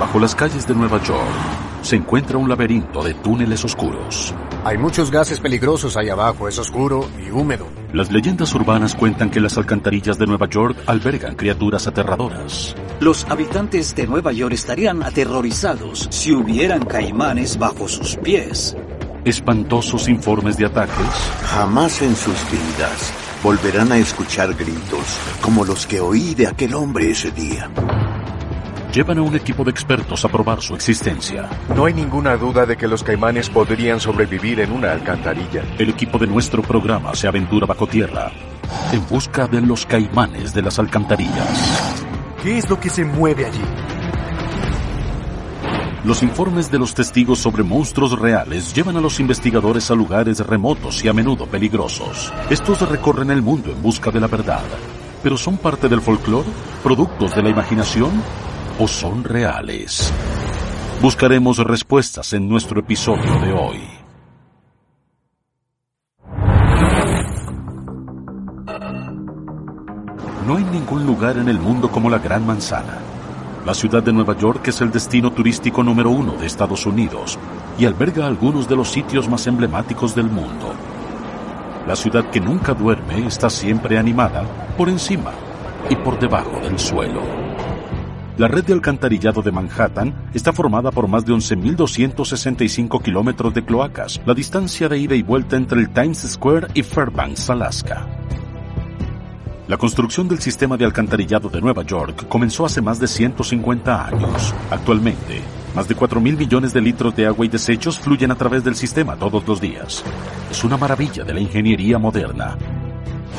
[0.00, 1.28] Bajo las calles de Nueva York
[1.82, 4.34] se encuentra un laberinto de túneles oscuros.
[4.64, 7.66] Hay muchos gases peligrosos ahí abajo, es oscuro y húmedo.
[7.92, 12.74] Las leyendas urbanas cuentan que las alcantarillas de Nueva York albergan criaturas aterradoras.
[12.98, 18.74] Los habitantes de Nueva York estarían aterrorizados si hubieran caimanes bajo sus pies.
[19.26, 21.30] Espantosos informes de ataques.
[21.44, 23.12] Jamás en sus vidas
[23.42, 27.70] volverán a escuchar gritos como los que oí de aquel hombre ese día
[28.92, 31.48] llevan a un equipo de expertos a probar su existencia.
[31.76, 35.62] No hay ninguna duda de que los caimanes podrían sobrevivir en una alcantarilla.
[35.78, 38.32] El equipo de nuestro programa se aventura bajo tierra
[38.92, 42.04] en busca de los caimanes de las alcantarillas.
[42.42, 43.64] ¿Qué es lo que se mueve allí?
[46.04, 51.04] Los informes de los testigos sobre monstruos reales llevan a los investigadores a lugares remotos
[51.04, 52.32] y a menudo peligrosos.
[52.48, 54.64] Estos recorren el mundo en busca de la verdad.
[55.22, 56.48] ¿Pero son parte del folclore?
[56.82, 58.10] ¿Productos de la imaginación?
[58.80, 60.12] o son reales?
[61.02, 63.80] Buscaremos respuestas en nuestro episodio de hoy.
[70.46, 73.09] No hay ningún lugar en el mundo como la Gran Manzana.
[73.70, 77.38] La ciudad de Nueva York es el destino turístico número uno de Estados Unidos
[77.78, 80.74] y alberga algunos de los sitios más emblemáticos del mundo.
[81.86, 84.42] La ciudad que nunca duerme está siempre animada
[84.76, 85.30] por encima
[85.88, 87.22] y por debajo del suelo.
[88.38, 94.20] La red de alcantarillado de Manhattan está formada por más de 11.265 kilómetros de cloacas,
[94.26, 98.19] la distancia de ida y vuelta entre el Times Square y Fairbanks, Alaska.
[99.70, 104.52] La construcción del sistema de alcantarillado de Nueva York comenzó hace más de 150 años.
[104.68, 105.42] Actualmente,
[105.76, 109.14] más de 4.000 millones de litros de agua y desechos fluyen a través del sistema
[109.14, 110.02] todos los días.
[110.50, 112.58] Es una maravilla de la ingeniería moderna.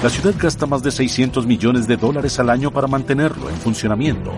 [0.02, 4.32] La ciudad gasta más de 600 millones de dólares al año para mantenerlo en funcionamiento.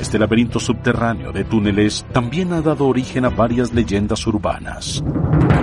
[0.00, 5.04] Este laberinto subterráneo de túneles también ha dado origen a varias leyendas urbanas.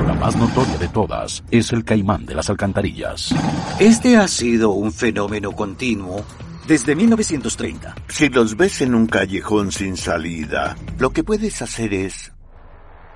[0.05, 3.33] La más notoria de todas es el caimán de las alcantarillas.
[3.79, 6.23] Este ha sido un fenómeno continuo
[6.67, 7.95] desde 1930.
[8.09, 12.31] Si los ves en un callejón sin salida, lo que puedes hacer es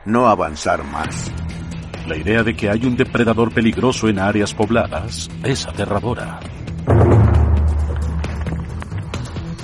[0.05, 1.31] no avanzar más.
[2.07, 6.39] La idea de que hay un depredador peligroso en áreas pobladas es aterradora.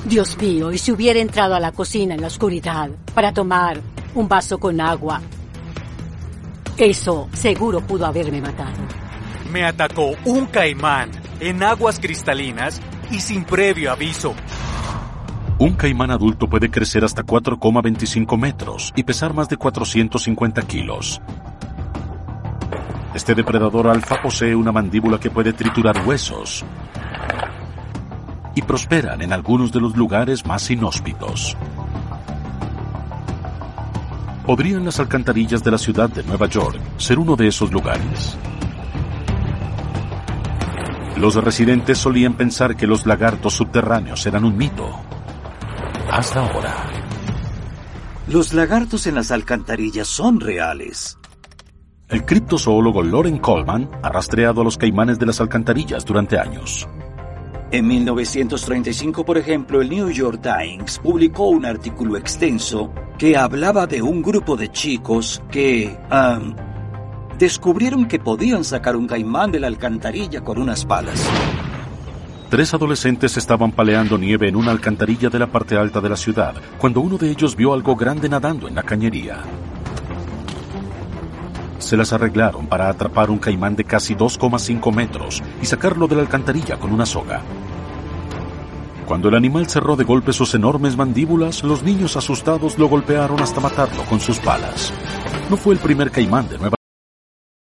[0.08, 3.82] Dios mío, y si hubiera entrado a la cocina en la oscuridad para tomar
[4.16, 5.22] un vaso con agua,
[6.78, 8.78] eso seguro pudo haberme matado.
[9.52, 12.82] Me atacó un caimán en aguas cristalinas
[13.12, 14.34] y sin previo aviso.
[15.60, 21.22] Un caimán adulto puede crecer hasta 4,25 metros y pesar más de 450 kilos.
[23.14, 26.64] Este depredador alfa posee una mandíbula que puede triturar huesos,
[28.58, 31.56] y prosperan en algunos de los lugares más inhóspitos.
[34.48, 38.36] ¿Podrían las alcantarillas de la ciudad de Nueva York ser uno de esos lugares?
[41.18, 44.90] Los residentes solían pensar que los lagartos subterráneos eran un mito.
[46.10, 46.74] Hasta ahora.
[48.28, 51.20] Los lagartos en las alcantarillas son reales.
[52.10, 56.88] El criptozoólogo Loren Coleman ha rastreado a los caimanes de las alcantarillas durante años.
[57.70, 64.02] En 1935, por ejemplo, el New York Times publicó un artículo extenso que hablaba de
[64.02, 65.98] un grupo de chicos que
[67.38, 71.30] descubrieron que podían sacar un caimán de la alcantarilla con unas palas.
[72.50, 76.56] Tres adolescentes estaban paleando nieve en una alcantarilla de la parte alta de la ciudad
[76.78, 79.44] cuando uno de ellos vio algo grande nadando en la cañería.
[81.88, 86.22] Se las arreglaron para atrapar un caimán de casi 2,5 metros y sacarlo de la
[86.22, 87.42] alcantarilla con una soga.
[89.06, 93.62] Cuando el animal cerró de golpe sus enormes mandíbulas, los niños asustados lo golpearon hasta
[93.62, 94.92] matarlo con sus palas.
[95.50, 96.76] No fue el primer caimán de Nueva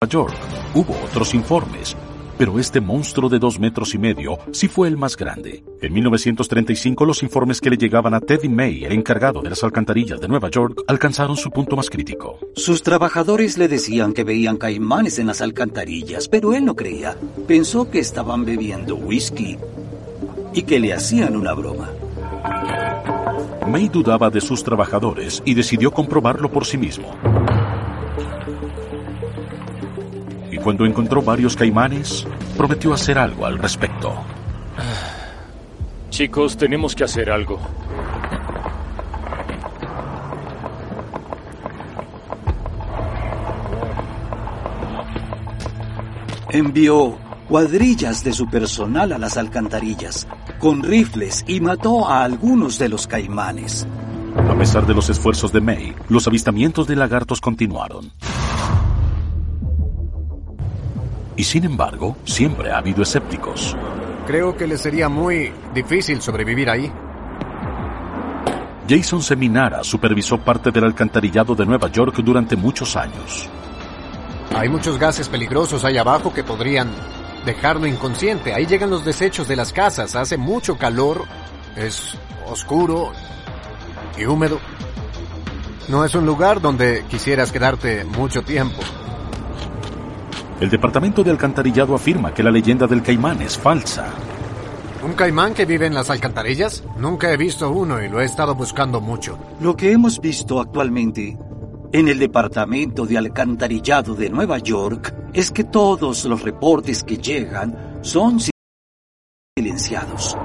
[0.07, 0.35] York.
[0.75, 1.97] Hubo otros informes,
[2.41, 5.63] pero este monstruo de dos metros y medio sí fue el más grande.
[5.79, 10.19] En 1935 los informes que le llegaban a Teddy May, el encargado de las alcantarillas
[10.19, 12.39] de Nueva York, alcanzaron su punto más crítico.
[12.55, 17.15] Sus trabajadores le decían que veían caimanes en las alcantarillas, pero él no creía.
[17.47, 19.59] Pensó que estaban bebiendo whisky
[20.55, 21.91] y que le hacían una broma.
[23.67, 27.05] May dudaba de sus trabajadores y decidió comprobarlo por sí mismo.
[30.63, 34.13] Cuando encontró varios caimanes, prometió hacer algo al respecto.
[36.09, 37.59] Chicos, tenemos que hacer algo.
[46.49, 47.17] Envió
[47.47, 50.27] cuadrillas de su personal a las alcantarillas
[50.59, 53.87] con rifles y mató a algunos de los caimanes.
[54.35, 58.11] A pesar de los esfuerzos de May, los avistamientos de lagartos continuaron.
[61.41, 63.75] Y sin embargo, siempre ha habido escépticos.
[64.27, 66.91] Creo que le sería muy difícil sobrevivir ahí.
[68.87, 73.49] Jason Seminara supervisó parte del alcantarillado de Nueva York durante muchos años.
[74.55, 76.91] Hay muchos gases peligrosos ahí abajo que podrían
[77.43, 78.53] dejarlo inconsciente.
[78.53, 81.23] Ahí llegan los desechos de las casas, hace mucho calor,
[81.75, 83.13] es oscuro
[84.15, 84.59] y húmedo.
[85.87, 88.77] No es un lugar donde quisieras quedarte mucho tiempo.
[90.61, 94.05] El departamento de alcantarillado afirma que la leyenda del caimán es falsa.
[95.03, 96.83] ¿Un caimán que vive en las alcantarillas?
[96.99, 99.39] Nunca he visto uno y lo he estado buscando mucho.
[99.59, 101.35] Lo que hemos visto actualmente
[101.91, 107.97] en el departamento de alcantarillado de Nueva York es que todos los reportes que llegan
[108.01, 108.37] son
[109.57, 110.37] silenciados.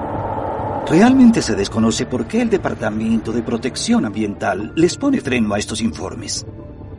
[0.89, 5.79] Realmente se desconoce por qué el Departamento de Protección Ambiental les pone freno a estos
[5.79, 6.43] informes.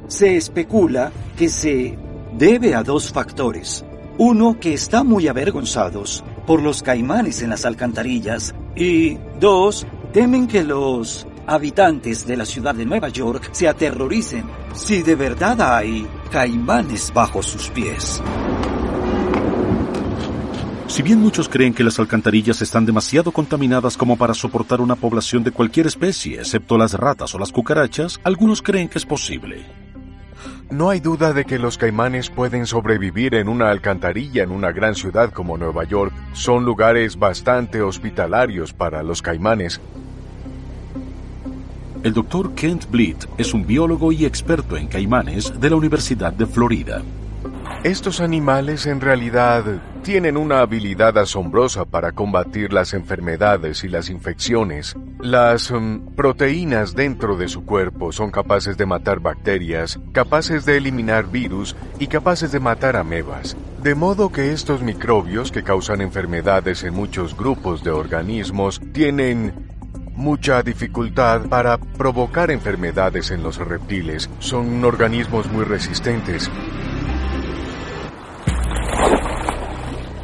[0.06, 1.98] Se especula que se
[2.36, 3.84] debe a dos factores.
[4.18, 8.54] Uno, que están muy avergonzados por los caimanes en las alcantarillas.
[8.74, 14.44] Y dos, temen que los habitantes de la ciudad de Nueva York se aterroricen
[14.74, 18.20] si de verdad hay caimanes bajo sus pies.
[20.88, 25.44] Si bien muchos creen que las alcantarillas están demasiado contaminadas como para soportar una población
[25.44, 29.87] de cualquier especie, excepto las ratas o las cucarachas, algunos creen que es posible.
[30.70, 34.94] No hay duda de que los caimanes pueden sobrevivir en una alcantarilla en una gran
[34.94, 36.12] ciudad como Nueva York.
[36.34, 39.80] Son lugares bastante hospitalarios para los caimanes.
[42.02, 46.46] El doctor Kent Blitt es un biólogo y experto en caimanes de la Universidad de
[46.46, 47.02] Florida.
[47.82, 49.64] Estos animales en realidad
[50.02, 54.96] tienen una habilidad asombrosa para combatir las enfermedades y las infecciones.
[55.20, 61.30] Las mm, proteínas dentro de su cuerpo son capaces de matar bacterias, capaces de eliminar
[61.30, 63.56] virus y capaces de matar amebas.
[63.82, 69.52] De modo que estos microbios que causan enfermedades en muchos grupos de organismos tienen
[70.18, 74.28] mucha dificultad para provocar enfermedades en los reptiles.
[74.40, 76.50] Son organismos muy resistentes.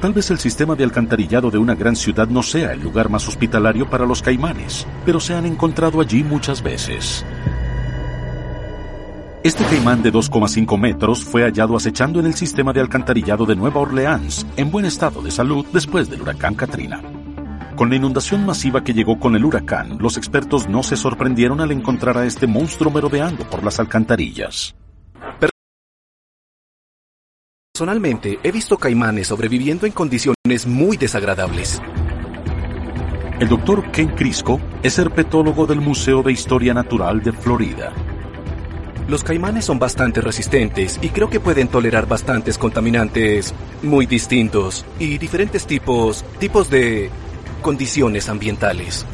[0.05, 3.27] Tal vez el sistema de alcantarillado de una gran ciudad no sea el lugar más
[3.27, 7.25] hospitalario para los caimanes, pero se han encontrado allí muchas veces.
[9.43, 13.81] Este caimán de 2,5 metros fue hallado acechando en el sistema de alcantarillado de Nueva
[13.81, 17.01] Orleans, en buen estado de salud después del huracán Katrina.
[17.75, 21.73] Con la inundación masiva que llegó con el huracán, los expertos no se sorprendieron al
[21.73, 24.75] encontrar a este monstruo merodeando por las alcantarillas.
[27.77, 31.83] Personalmente, he visto caimanes sobreviviendo en condiciones muy desagradables.
[33.41, 37.93] El doctor Ken Crisco es herpetólogo del Museo de Historia Natural de Florida.
[39.09, 45.19] Los caimanes son bastante resistentes y creo que pueden tolerar bastantes contaminantes muy distintos y
[45.19, 47.11] diferentes tipos, tipos de
[47.61, 49.05] condiciones ambientales.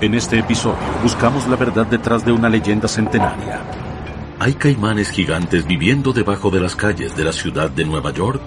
[0.00, 3.60] En este episodio buscamos la verdad detrás de una leyenda centenaria.
[4.38, 8.40] ¿Hay caimanes gigantes viviendo debajo de las calles de la ciudad de Nueva York?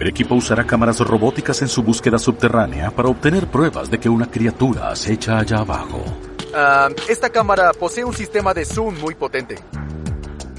[0.00, 4.30] El equipo usará cámaras robóticas en su búsqueda subterránea para obtener pruebas de que una
[4.30, 6.02] criatura acecha allá abajo.
[6.54, 9.56] Ah, esta cámara posee un sistema de zoom muy potente.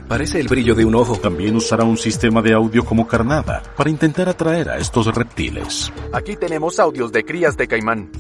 [0.08, 1.16] Parece el brillo de un ojo.
[1.16, 5.92] También usará un sistema de audio como carnada para intentar atraer a estos reptiles.
[6.14, 8.12] Aquí tenemos audios de crías de caimán.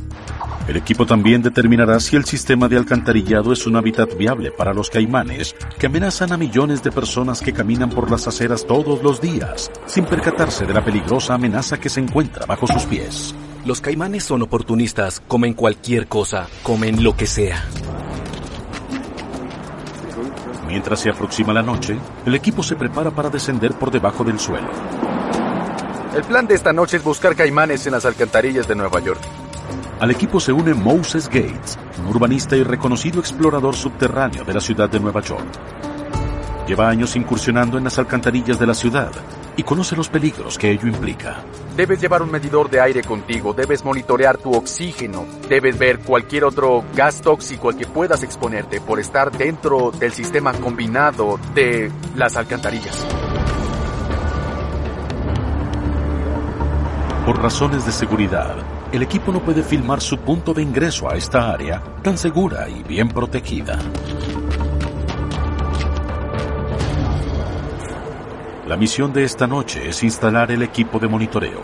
[0.68, 4.90] El equipo también determinará si el sistema de alcantarillado es un hábitat viable para los
[4.90, 9.70] caimanes que amenazan a millones de personas que caminan por las aceras todos los días,
[9.86, 13.36] sin percatarse de la peligrosa amenaza que se encuentra bajo sus pies.
[13.64, 17.64] Los caimanes son oportunistas, comen cualquier cosa, comen lo que sea.
[20.68, 21.96] Mientras se aproxima la noche,
[22.26, 24.68] el equipo se prepara para descender por debajo del suelo.
[26.16, 29.22] El plan de esta noche es buscar caimanes en las alcantarillas de Nueva York.
[29.98, 34.90] Al equipo se une Moses Gates, un urbanista y reconocido explorador subterráneo de la ciudad
[34.90, 35.48] de Nueva York.
[36.68, 39.12] Lleva años incursionando en las alcantarillas de la ciudad
[39.56, 41.38] y conoce los peligros que ello implica.
[41.78, 46.84] Debes llevar un medidor de aire contigo, debes monitorear tu oxígeno, debes ver cualquier otro
[46.94, 53.06] gas tóxico al que puedas exponerte por estar dentro del sistema combinado de las alcantarillas.
[57.26, 58.58] Por razones de seguridad,
[58.92, 62.84] el equipo no puede filmar su punto de ingreso a esta área tan segura y
[62.84, 63.78] bien protegida.
[68.68, 71.62] La misión de esta noche es instalar el equipo de monitoreo.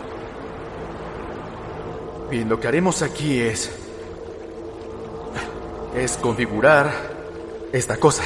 [2.30, 3.72] Bien, lo que haremos aquí es...
[5.96, 6.90] es configurar
[7.72, 8.22] esta cosa.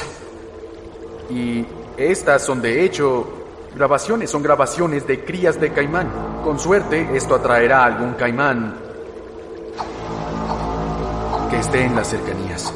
[1.29, 1.65] Y
[1.97, 3.27] estas son de hecho
[3.75, 6.09] grabaciones, son grabaciones de crías de caimán.
[6.43, 8.86] Con suerte esto atraerá a algún caimán
[11.57, 12.71] que esté en las cercanías.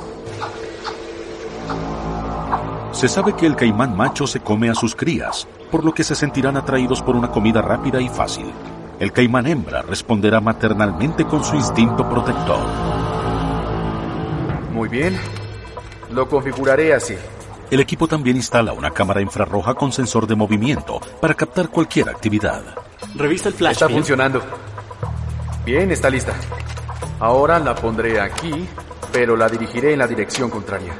[2.93, 6.15] Se sabe que el caimán macho se come a sus crías, por lo que se
[6.15, 8.51] sentirán atraídos por una comida rápida y fácil.
[8.99, 12.65] El caimán hembra responderá maternalmente con su instinto protector.
[14.73, 15.15] Muy bien,
[16.11, 17.15] lo configuraré así.
[17.69, 22.63] El equipo también instala una cámara infrarroja con sensor de movimiento para captar cualquier actividad.
[23.13, 23.73] Revisa el flash.
[23.73, 24.41] Está funcionando.
[25.65, 26.33] Bien, está lista.
[27.21, 28.67] Ahora la pondré aquí,
[29.13, 30.95] pero la dirigiré en la dirección contraria.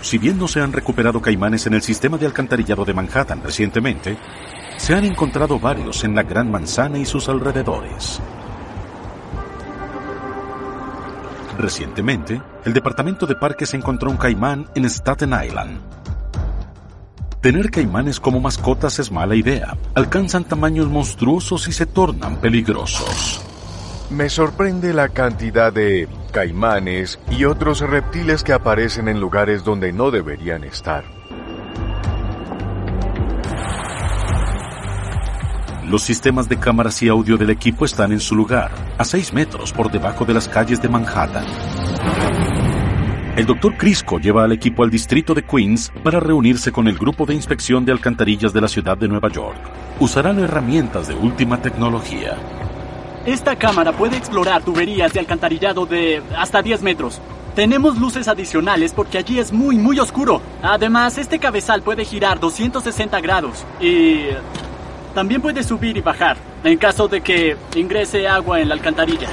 [0.00, 4.18] Si bien no se han recuperado caimanes en el sistema de alcantarillado de Manhattan recientemente,
[4.76, 8.20] se han encontrado varios en la Gran Manzana y sus alrededores.
[11.58, 15.97] Recientemente, el Departamento de Parques encontró un caimán en Staten Island.
[17.40, 19.76] Tener caimanes como mascotas es mala idea.
[19.94, 23.40] Alcanzan tamaños monstruosos y se tornan peligrosos.
[24.10, 30.10] Me sorprende la cantidad de caimanes y otros reptiles que aparecen en lugares donde no
[30.10, 31.04] deberían estar.
[35.84, 39.72] Los sistemas de cámaras y audio del equipo están en su lugar, a 6 metros
[39.72, 41.46] por debajo de las calles de Manhattan.
[43.38, 47.24] El doctor Crisco lleva al equipo al distrito de Queens para reunirse con el grupo
[47.24, 49.60] de inspección de alcantarillas de la ciudad de Nueva York.
[50.00, 52.36] Usarán herramientas de última tecnología.
[53.24, 57.20] Esta cámara puede explorar tuberías de alcantarillado de hasta 10 metros.
[57.54, 60.42] Tenemos luces adicionales porque allí es muy, muy oscuro.
[60.60, 64.22] Además, este cabezal puede girar 260 grados y
[65.14, 69.28] también puede subir y bajar en caso de que ingrese agua en la alcantarilla.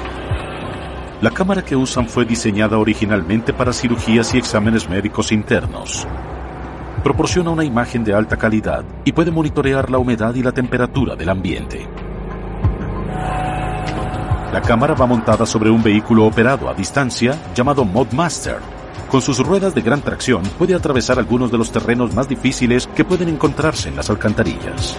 [1.25, 6.05] La cámara que usan fue diseñada originalmente para cirugías y exámenes médicos internos.
[7.03, 11.29] Proporciona una imagen de alta calidad y puede monitorear la humedad y la temperatura del
[11.29, 11.89] ambiente.
[14.53, 18.59] La cámara va montada sobre un vehículo operado a distancia llamado Modmaster.
[19.09, 23.03] Con sus ruedas de gran tracción puede atravesar algunos de los terrenos más difíciles que
[23.03, 24.95] pueden encontrarse en las alcantarillas.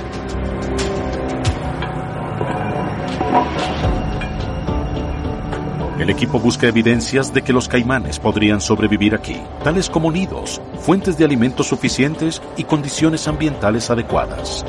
[5.99, 11.17] El equipo busca evidencias de que los caimanes podrían sobrevivir aquí, tales como nidos, fuentes
[11.17, 14.65] de alimentos suficientes y condiciones ambientales adecuadas.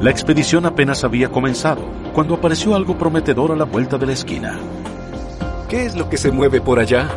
[0.00, 4.58] La expedición apenas había comenzado cuando apareció algo prometedor a la vuelta de la esquina.
[5.68, 7.08] ¿Qué es lo que se mueve por allá?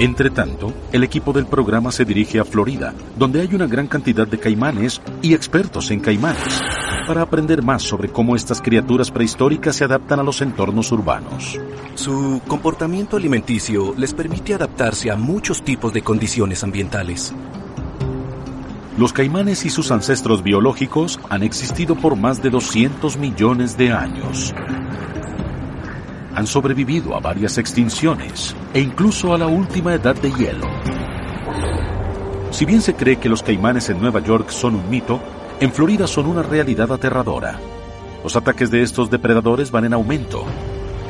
[0.00, 4.28] Entre tanto, el equipo del programa se dirige a Florida, donde hay una gran cantidad
[4.28, 6.60] de caimanes y expertos en caimanes,
[7.08, 11.58] para aprender más sobre cómo estas criaturas prehistóricas se adaptan a los entornos urbanos.
[11.96, 17.34] Su comportamiento alimenticio les permite adaptarse a muchos tipos de condiciones ambientales.
[18.96, 24.54] Los caimanes y sus ancestros biológicos han existido por más de 200 millones de años.
[26.38, 30.68] Han sobrevivido a varias extinciones e incluso a la última edad de hielo.
[32.52, 35.18] Si bien se cree que los caimanes en Nueva York son un mito,
[35.58, 37.58] en Florida son una realidad aterradora.
[38.22, 40.44] Los ataques de estos depredadores van en aumento.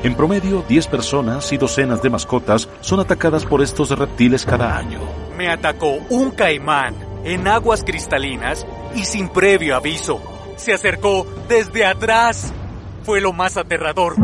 [0.03, 5.01] En promedio, 10 personas y docenas de mascotas son atacadas por estos reptiles cada año.
[5.37, 6.95] Me atacó un caimán
[7.25, 10.23] en aguas cristalinas y sin previo aviso.
[10.57, 12.51] Se acercó desde atrás.
[13.03, 14.17] Fue lo más aterrador.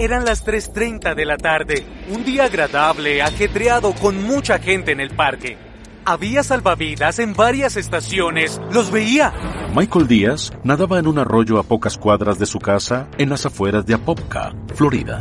[0.00, 5.10] Eran las 3.30 de la tarde, un día agradable, ajetreado con mucha gente en el
[5.10, 5.58] parque.
[6.06, 9.34] Había salvavidas en varias estaciones, los veía.
[9.74, 13.84] Michael Díaz nadaba en un arroyo a pocas cuadras de su casa en las afueras
[13.84, 15.20] de Apopka, Florida.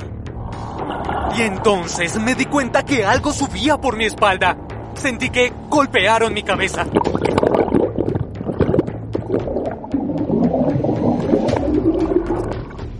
[1.38, 4.56] Y entonces me di cuenta que algo subía por mi espalda.
[4.94, 6.86] Sentí que golpearon mi cabeza.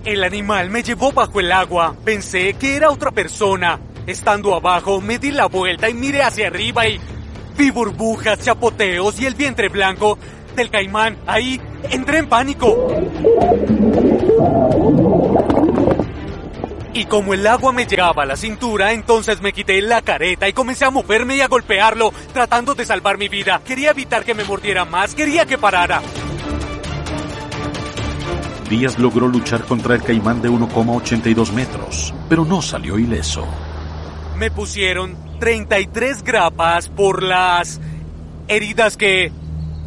[0.10, 1.96] El animal me llevó bajo el agua.
[2.04, 3.80] Pensé que era otra persona.
[4.08, 7.00] Estando abajo, me di la vuelta y miré hacia arriba y
[7.56, 10.18] vi burbujas, chapoteos y el vientre blanco
[10.56, 11.16] del caimán.
[11.28, 11.62] Ahí
[11.92, 12.88] entré en pánico.
[16.96, 20.54] Y como el agua me llegaba a la cintura, entonces me quité la careta y
[20.54, 23.62] comencé a moverme y a golpearlo, tratando de salvar mi vida.
[23.64, 26.02] Quería evitar que me mordiera más, quería que parara.
[28.70, 33.48] Díaz logró luchar contra el caimán de 1,82 metros, pero no salió ileso.
[34.38, 37.82] Me pusieron 33 grapas por las
[38.48, 39.32] heridas que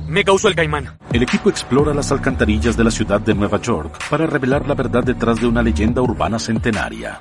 [0.09, 0.99] me causó el caimán.
[1.13, 5.05] El equipo explora las alcantarillas de la ciudad de Nueva York para revelar la verdad
[5.05, 7.21] detrás de una leyenda urbana centenaria.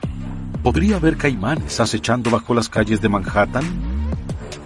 [0.63, 3.90] ¿Podría haber caimanes acechando bajo las calles de Manhattan?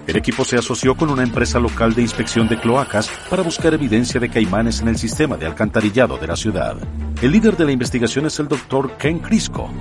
[0.07, 4.19] El equipo se asoció con una empresa local de inspección de cloacas para buscar evidencia
[4.19, 6.77] de caimanes en el sistema de alcantarillado de la ciudad.
[7.21, 9.71] El líder de la investigación es el doctor Ken Crisco.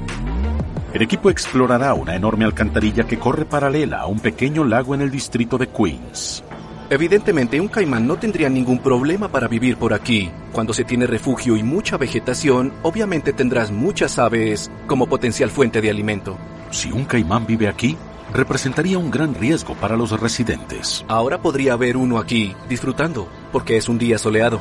[0.94, 5.10] El equipo explorará una enorme alcantarilla que corre paralela a un pequeño lago en el
[5.10, 6.42] distrito de Queens.
[6.88, 10.30] Evidentemente, un caimán no tendría ningún problema para vivir por aquí.
[10.52, 15.90] Cuando se tiene refugio y mucha vegetación, obviamente tendrás muchas aves como potencial fuente de
[15.90, 16.38] alimento.
[16.70, 17.96] Si un caimán vive aquí,
[18.32, 21.04] representaría un gran riesgo para los residentes.
[21.08, 24.60] Ahora podría haber uno aquí, disfrutando, porque es un día soleado.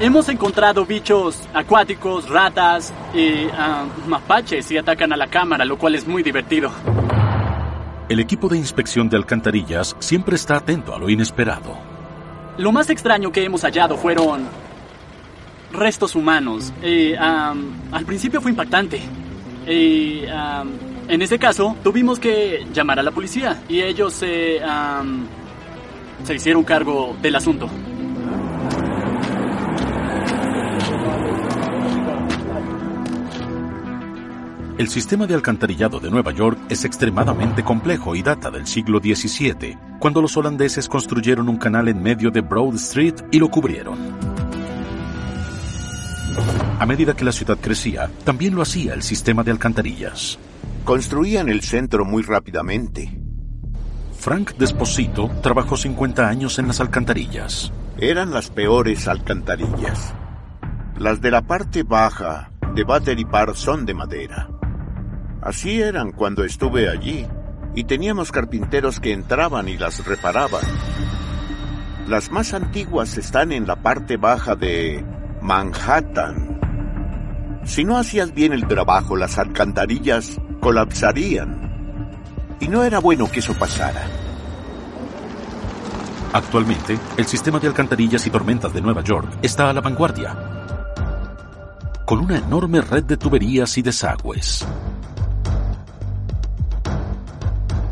[0.00, 5.94] Hemos encontrado bichos acuáticos, ratas y ah, mapaches y atacan a la cámara, lo cual
[5.94, 6.72] es muy divertido.
[8.08, 11.78] El equipo de inspección de alcantarillas siempre está atento a lo inesperado.
[12.58, 14.46] Lo más extraño que hemos hallado fueron
[15.72, 16.72] restos humanos.
[16.82, 19.00] Y, al principio fue impactante.
[19.66, 20.24] Y
[21.08, 24.60] en ese caso tuvimos que llamar a la policía y ellos se,
[26.24, 27.68] se hicieron cargo del asunto.
[34.78, 39.78] El sistema de alcantarillado de Nueva York es extremadamente complejo y data del siglo XVII,
[40.00, 43.98] cuando los holandeses construyeron un canal en medio de Broad Street y lo cubrieron.
[46.80, 50.38] A medida que la ciudad crecía, también lo hacía el sistema de alcantarillas.
[50.84, 53.16] Construían el centro muy rápidamente.
[54.18, 57.72] Frank Desposito trabajó 50 años en las alcantarillas.
[57.98, 60.12] Eran las peores alcantarillas.
[60.98, 64.48] Las de la parte baja de Battery Park son de madera.
[65.40, 67.26] Así eran cuando estuve allí,
[67.76, 70.64] y teníamos carpinteros que entraban y las reparaban.
[72.08, 75.04] Las más antiguas están en la parte baja de
[75.40, 76.58] Manhattan.
[77.64, 81.58] Si no hacías bien el trabajo, las alcantarillas colapsarían.
[82.60, 84.06] Y no era bueno que eso pasara.
[86.32, 90.36] Actualmente, el sistema de alcantarillas y tormentas de Nueva York está a la vanguardia,
[92.06, 94.64] con una enorme red de tuberías y desagües.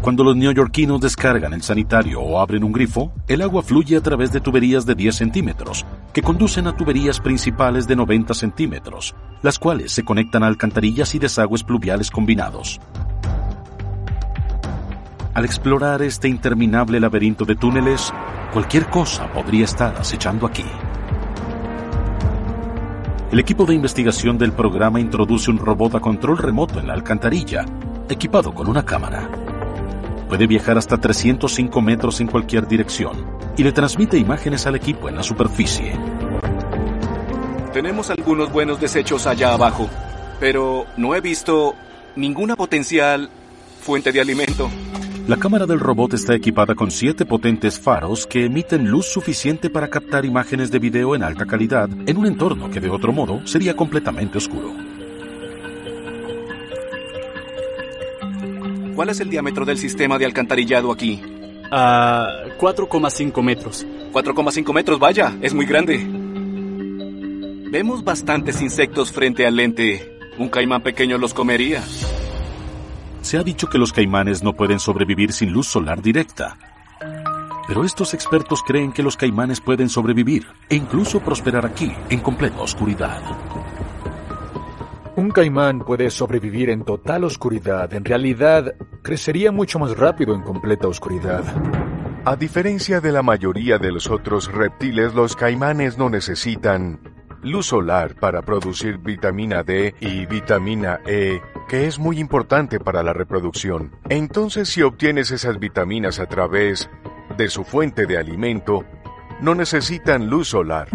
[0.00, 4.32] Cuando los neoyorquinos descargan el sanitario o abren un grifo, el agua fluye a través
[4.32, 5.84] de tuberías de 10 centímetros,
[6.14, 11.18] que conducen a tuberías principales de 90 centímetros, las cuales se conectan a alcantarillas y
[11.18, 12.80] desagües pluviales combinados.
[15.34, 18.10] Al explorar este interminable laberinto de túneles,
[18.54, 20.64] cualquier cosa podría estar acechando aquí.
[23.30, 27.66] El equipo de investigación del programa introduce un robot a control remoto en la alcantarilla,
[28.08, 29.28] equipado con una cámara.
[30.30, 35.16] Puede viajar hasta 305 metros en cualquier dirección y le transmite imágenes al equipo en
[35.16, 35.98] la superficie.
[37.72, 39.90] Tenemos algunos buenos desechos allá abajo,
[40.38, 41.74] pero no he visto
[42.14, 43.28] ninguna potencial
[43.80, 44.70] fuente de alimento.
[45.26, 49.88] La cámara del robot está equipada con siete potentes faros que emiten luz suficiente para
[49.88, 53.74] captar imágenes de video en alta calidad en un entorno que de otro modo sería
[53.74, 54.99] completamente oscuro.
[59.00, 61.22] ¿Cuál es el diámetro del sistema de alcantarillado aquí?
[61.70, 63.86] A 4,5 metros.
[64.12, 66.06] 4,5 metros, vaya, es muy grande.
[67.70, 70.18] Vemos bastantes insectos frente al lente.
[70.36, 71.82] Un caimán pequeño los comería.
[73.22, 76.58] Se ha dicho que los caimanes no pueden sobrevivir sin luz solar directa.
[77.68, 82.60] Pero estos expertos creen que los caimanes pueden sobrevivir e incluso prosperar aquí, en completa
[82.60, 83.22] oscuridad.
[85.20, 87.92] Un caimán puede sobrevivir en total oscuridad.
[87.92, 91.44] En realidad, crecería mucho más rápido en completa oscuridad.
[92.24, 97.00] A diferencia de la mayoría de los otros reptiles, los caimanes no necesitan
[97.42, 103.12] luz solar para producir vitamina D y vitamina E, que es muy importante para la
[103.12, 103.92] reproducción.
[104.08, 106.88] Entonces, si obtienes esas vitaminas a través
[107.36, 108.86] de su fuente de alimento,
[109.42, 110.88] no necesitan luz solar.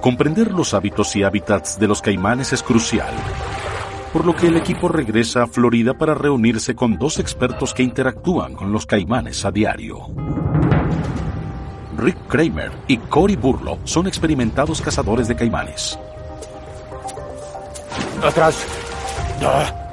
[0.00, 3.12] Comprender los hábitos y hábitats de los caimanes es crucial,
[4.12, 8.54] por lo que el equipo regresa a Florida para reunirse con dos expertos que interactúan
[8.54, 10.06] con los caimanes a diario.
[11.96, 15.98] Rick Kramer y Cory Burlow son experimentados cazadores de caimanes.
[18.22, 18.64] ¡Atrás!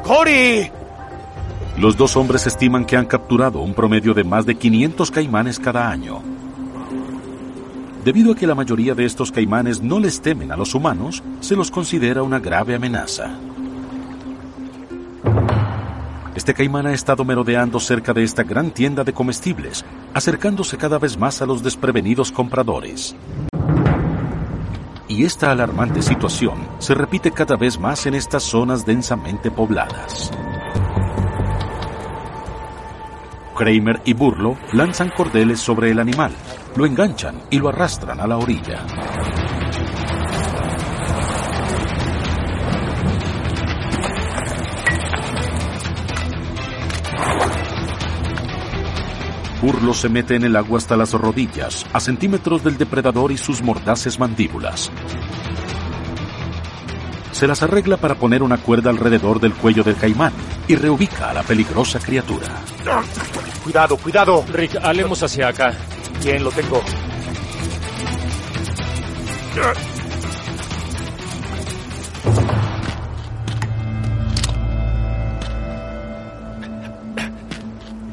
[0.04, 0.72] ¡Cory!
[1.80, 5.89] Los dos hombres estiman que han capturado un promedio de más de 500 caimanes cada
[5.89, 6.35] año.
[8.06, 11.56] Debido a que la mayoría de estos caimanes no les temen a los humanos, se
[11.56, 13.36] los considera una grave amenaza.
[16.36, 21.18] Este caimán ha estado merodeando cerca de esta gran tienda de comestibles, acercándose cada vez
[21.18, 23.15] más a los desprevenidos compradores.
[25.08, 30.30] Y esta alarmante situación se repite cada vez más en estas zonas densamente pobladas.
[33.58, 36.34] Kramer y Burlo lanzan cordeles sobre el animal,
[36.75, 38.85] lo enganchan y lo arrastran a la orilla.
[49.61, 53.61] Burlo se mete en el agua hasta las rodillas, a centímetros del depredador y sus
[53.61, 54.91] mordaces mandíbulas.
[57.31, 60.33] Se las arregla para poner una cuerda alrededor del cuello del caimán
[60.67, 62.47] y reubica a la peligrosa criatura.
[63.63, 64.45] Cuidado, cuidado.
[64.53, 65.73] Rick, alemos hacia acá.
[66.25, 66.81] Bien, lo tengo.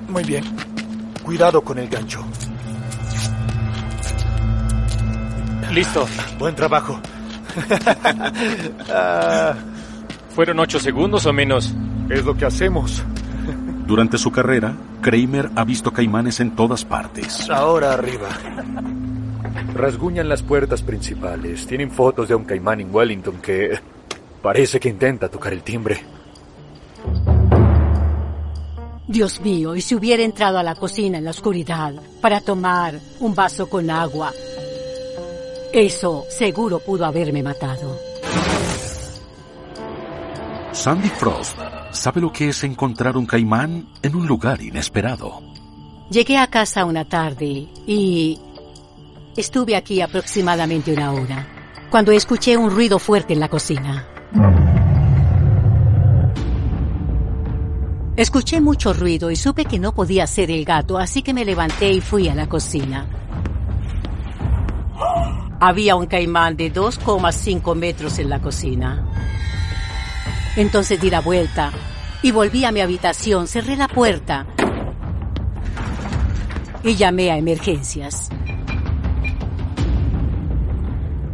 [0.09, 0.45] Muy bien.
[1.23, 2.23] Cuidado con el gancho.
[5.73, 6.07] Listo.
[6.39, 7.01] Buen trabajo.
[8.95, 9.55] Ah,
[10.35, 11.73] ¿Fueron ocho segundos o menos?
[12.11, 13.03] Es lo que hacemos.
[13.87, 17.51] Durante su carrera, Kramer ha visto caimanes en todas partes.
[17.51, 18.29] Ahora arriba.
[19.75, 21.67] Rasguñan las puertas principales.
[21.67, 23.79] Tienen fotos de un caimán en Wellington que
[24.41, 26.01] parece que intenta tocar el timbre.
[29.09, 33.35] Dios mío, y si hubiera entrado a la cocina en la oscuridad para tomar un
[33.35, 34.33] vaso con agua,
[35.73, 37.99] eso seguro pudo haberme matado.
[40.73, 41.59] Sandy Frost
[41.93, 45.41] sabe lo que es encontrar un caimán en un lugar inesperado.
[46.11, 48.39] Llegué a casa una tarde y
[49.37, 51.47] estuve aquí aproximadamente una hora,
[51.91, 54.07] cuando escuché un ruido fuerte en la cocina.
[58.15, 61.93] Escuché mucho ruido y supe que no podía ser el gato, así que me levanté
[61.93, 63.07] y fui a la cocina.
[65.61, 69.07] Había un caimán de 2,5 metros en la cocina.
[70.57, 71.73] Entonces di la vuelta
[72.23, 74.47] y volví a mi habitación, cerré la puerta
[76.83, 78.29] y llamé a emergencias.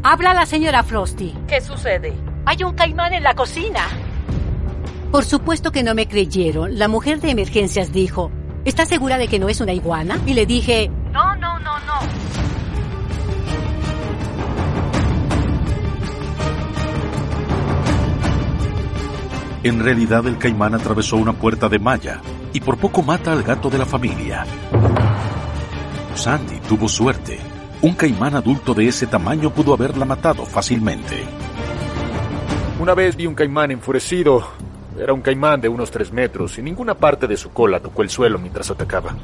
[0.05, 1.35] Habla la señora Frosty.
[1.49, 2.15] ¿Qué sucede?
[2.47, 3.81] Hay un caimán en la cocina.
[5.11, 6.79] Por supuesto que no me creyeron.
[6.79, 8.31] La mujer de emergencias dijo,
[8.65, 10.19] ¿está segura de que no es una iguana?
[10.27, 12.18] Y le dije, No, no, no, no.
[19.63, 22.21] En realidad el caimán atravesó una puerta de malla
[22.53, 24.47] y por poco mata al gato de la familia.
[26.15, 27.39] Sandy tuvo suerte.
[27.83, 31.25] Un caimán adulto de ese tamaño pudo haberla matado fácilmente.
[32.81, 34.47] Una vez vi un caimán enfurecido.
[34.97, 38.11] Era un caimán de unos tres metros y ninguna parte de su cola tocó el
[38.11, 39.17] suelo mientras atacaba.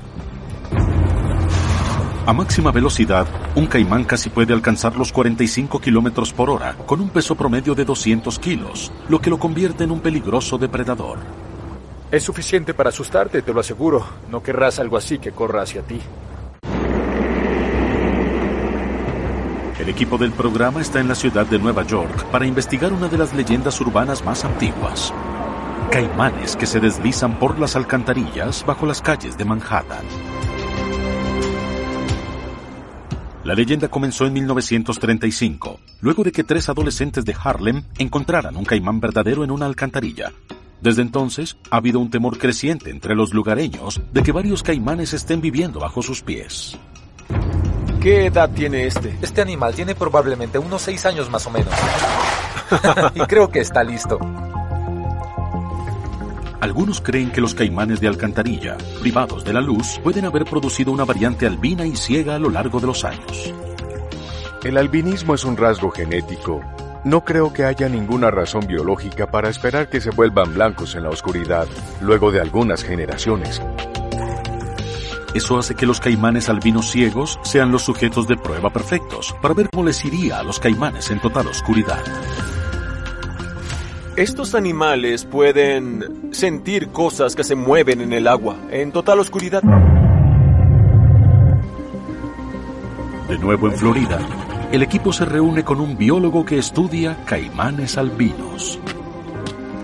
[2.26, 7.10] A máxima velocidad, un caimán casi puede alcanzar los 45 kilómetros por hora, con un
[7.10, 11.18] peso promedio de 200 kilos, lo que lo convierte en un peligroso depredador.
[12.10, 14.02] Es suficiente para asustarte, te lo aseguro.
[14.30, 16.00] No querrás algo así que corra hacia ti.
[19.78, 23.18] El equipo del programa está en la ciudad de Nueva York para investigar una de
[23.18, 25.12] las leyendas urbanas más antiguas.
[25.90, 30.06] Caimanes que se deslizan por las alcantarillas bajo las calles de Manhattan.
[33.44, 39.00] La leyenda comenzó en 1935, luego de que tres adolescentes de Harlem encontraran un caimán
[39.00, 40.32] verdadero en una alcantarilla.
[40.80, 45.42] Desde entonces, ha habido un temor creciente entre los lugareños de que varios caimanes estén
[45.42, 46.78] viviendo bajo sus pies.
[48.00, 49.14] ¿Qué edad tiene este?
[49.20, 51.74] Este animal tiene probablemente unos seis años más o menos.
[53.14, 54.18] y creo que está listo.
[56.64, 61.04] Algunos creen que los caimanes de alcantarilla, privados de la luz, pueden haber producido una
[61.04, 63.52] variante albina y ciega a lo largo de los años.
[64.62, 66.62] El albinismo es un rasgo genético.
[67.04, 71.10] No creo que haya ninguna razón biológica para esperar que se vuelvan blancos en la
[71.10, 71.68] oscuridad
[72.00, 73.60] luego de algunas generaciones.
[75.34, 79.68] Eso hace que los caimanes albinos ciegos sean los sujetos de prueba perfectos para ver
[79.68, 82.02] cómo les iría a los caimanes en total oscuridad.
[84.16, 89.60] Estos animales pueden sentir cosas que se mueven en el agua, en total oscuridad.
[93.28, 94.20] De nuevo en Florida,
[94.70, 98.78] el equipo se reúne con un biólogo que estudia caimanes albinos.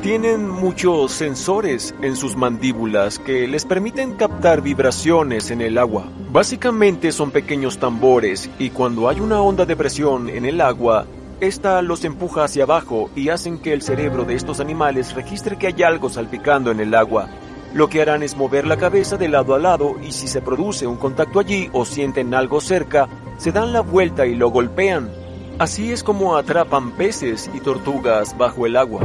[0.01, 6.05] Tienen muchos sensores en sus mandíbulas que les permiten captar vibraciones en el agua.
[6.31, 11.05] Básicamente son pequeños tambores y cuando hay una onda de presión en el agua,
[11.41, 15.69] esta los empuja hacia abajo y hacen que el cerebro de estos animales registre que
[15.69, 17.29] hay algo salpicando en el agua.
[17.73, 20.87] Lo que harán es mover la cabeza de lado a lado y si se produce
[20.87, 25.11] un contacto allí o sienten algo cerca, se dan la vuelta y lo golpean.
[25.59, 29.01] Así es como atrapan peces y tortugas bajo el agua.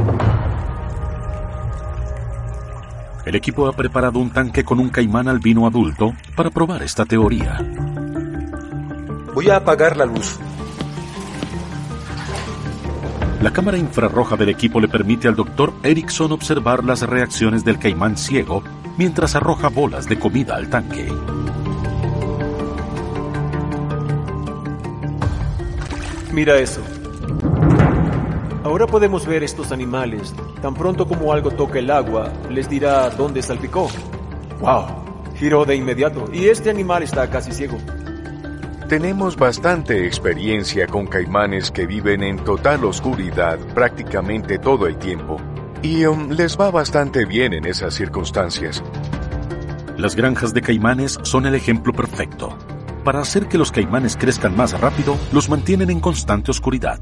[3.24, 7.58] El equipo ha preparado un tanque con un caimán albino adulto para probar esta teoría.
[9.34, 10.38] Voy a apagar la luz.
[13.42, 18.16] La cámara infrarroja del equipo le permite al doctor Erickson observar las reacciones del caimán
[18.16, 18.62] ciego
[18.96, 21.12] mientras arroja bolas de comida al tanque.
[26.32, 26.80] Mira eso.
[28.64, 30.34] Ahora podemos ver estos animales.
[30.62, 33.88] Tan pronto como algo toque el agua, les dirá dónde salpicó.
[34.60, 34.86] ¡Wow!
[35.36, 37.76] Giró de inmediato y este animal está casi ciego.
[38.88, 45.38] Tenemos bastante experiencia con caimanes que viven en total oscuridad prácticamente todo el tiempo.
[45.82, 48.84] Y um, les va bastante bien en esas circunstancias.
[49.98, 52.56] Las granjas de caimanes son el ejemplo perfecto.
[53.02, 57.00] Para hacer que los caimanes crezcan más rápido, los mantienen en constante oscuridad.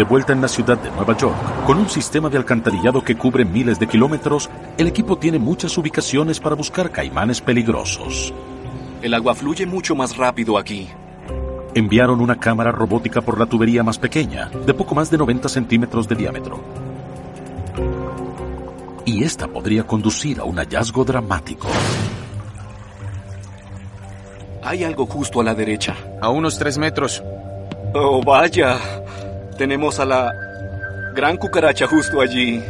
[0.00, 1.36] De vuelta en la ciudad de Nueva York,
[1.66, 6.40] con un sistema de alcantarillado que cubre miles de kilómetros, el equipo tiene muchas ubicaciones
[6.40, 8.32] para buscar caimanes peligrosos.
[9.02, 10.88] El agua fluye mucho más rápido aquí.
[11.74, 16.08] Enviaron una cámara robótica por la tubería más pequeña, de poco más de 90 centímetros
[16.08, 16.60] de diámetro.
[19.04, 21.68] Y esta podría conducir a un hallazgo dramático.
[24.64, 25.94] Hay algo justo a la derecha.
[26.22, 27.22] A unos tres metros.
[27.92, 28.78] Oh, vaya.
[29.60, 30.32] Tenemos a la
[31.14, 32.64] gran cucaracha justo allí.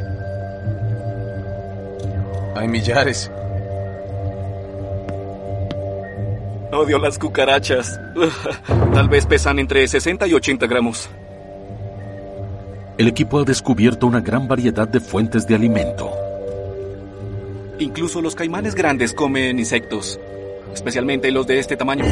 [2.57, 3.31] Hay millares.
[6.72, 8.00] Odio las cucarachas.
[8.92, 11.09] Tal vez pesan entre 60 y 80 gramos.
[12.98, 16.11] El equipo ha descubierto una gran variedad de fuentes de alimento.
[17.79, 20.18] Incluso los caimanes grandes comen insectos,
[20.74, 22.05] especialmente los de este tamaño.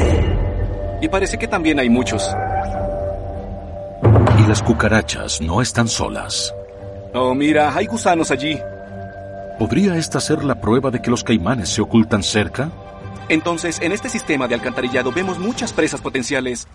[1.01, 2.33] Y parece que también hay muchos.
[4.49, 6.55] Las cucarachas no están solas.
[7.13, 8.57] Oh, mira, hay gusanos allí.
[9.59, 12.71] ¿Podría esta ser la prueba de que los caimanes se ocultan cerca?
[13.29, 16.67] Entonces, en este sistema de alcantarillado vemos muchas presas potenciales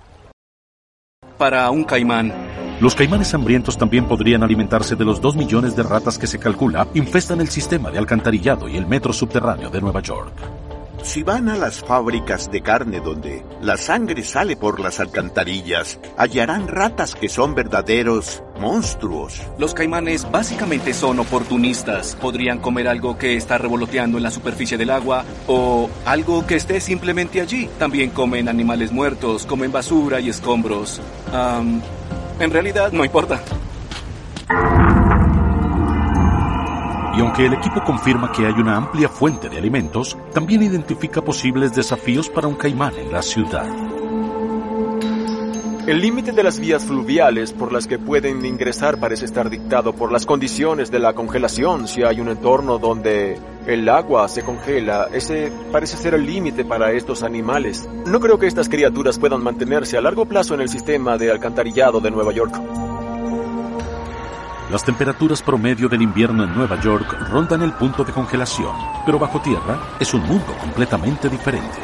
[1.36, 2.32] para un caimán.
[2.78, 6.86] Los caimanes hambrientos también podrían alimentarse de los dos millones de ratas que se calcula
[6.94, 10.32] infestan el sistema de alcantarillado y el metro subterráneo de Nueva York.
[11.04, 16.66] Si van a las fábricas de carne donde la sangre sale por las alcantarillas, hallarán
[16.66, 19.42] ratas que son verdaderos monstruos.
[19.58, 22.16] Los caimanes básicamente son oportunistas.
[22.16, 26.80] Podrían comer algo que está revoloteando en la superficie del agua o algo que esté
[26.80, 27.68] simplemente allí.
[27.78, 31.02] También comen animales muertos, comen basura y escombros.
[32.40, 33.42] En realidad no importa.
[37.16, 41.74] Y aunque el equipo confirma que hay una amplia fuente de alimentos, también identifica posibles
[41.74, 43.66] desafíos para un caimán en la ciudad.
[45.86, 50.10] El límite de las vías fluviales por las que pueden ingresar parece estar dictado por
[50.10, 51.86] las condiciones de la congelación.
[51.86, 56.92] Si hay un entorno donde el agua se congela, ese parece ser el límite para
[56.92, 57.86] estos animales.
[58.06, 62.00] No creo que estas criaturas puedan mantenerse a largo plazo en el sistema de alcantarillado
[62.00, 62.83] de Nueva York.
[64.74, 68.74] Las temperaturas promedio del invierno en Nueva York rondan el punto de congelación,
[69.06, 71.78] pero bajo tierra es un mundo completamente diferente.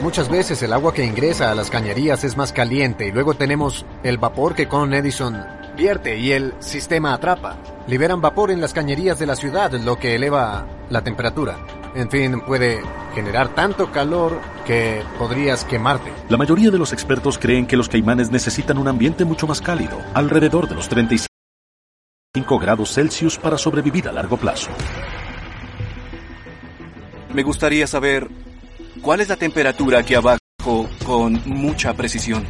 [0.00, 3.86] Muchas veces el agua que ingresa a las cañerías es más caliente y luego tenemos
[4.02, 7.56] el vapor que con Edison vierte y el sistema atrapa.
[7.86, 11.56] Liberan vapor en las cañerías de la ciudad, lo que eleva la temperatura.
[11.94, 12.82] En fin, puede
[13.14, 16.12] generar tanto calor que podrías quemarte.
[16.28, 20.00] La mayoría de los expertos creen que los caimanes necesitan un ambiente mucho más cálido,
[20.14, 21.33] alrededor de los 35
[22.34, 24.70] grados Celsius para sobrevivir a largo plazo.
[27.32, 28.28] Me gustaría saber
[29.00, 30.38] cuál es la temperatura aquí abajo
[31.06, 32.44] con mucha precisión.